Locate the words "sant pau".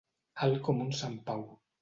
1.01-1.47